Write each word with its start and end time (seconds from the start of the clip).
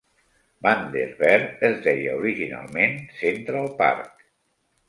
Vander 0.67 1.03
Veer 1.19 1.43
es 1.69 1.77
deia 1.85 2.17
originalment 2.23 2.99
Central 3.23 3.73
Park. 3.83 4.29